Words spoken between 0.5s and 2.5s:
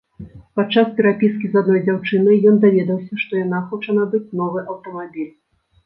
Падчас перапіскі з адной дзяўчынай